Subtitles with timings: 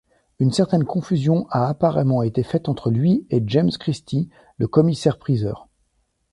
[0.39, 5.67] Une certaine confusion a apparemment été faite entre lui et James Christie, le commissaire-priseur.